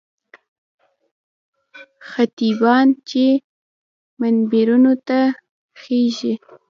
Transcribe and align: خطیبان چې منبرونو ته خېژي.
خطیبان 2.09 2.87
چې 3.09 3.25
منبرونو 4.19 4.93
ته 5.07 5.19
خېژي. 5.81 6.33